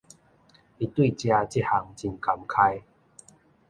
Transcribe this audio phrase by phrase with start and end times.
[0.03, 0.09] 伊對食這
[1.61, 2.81] 項真甘開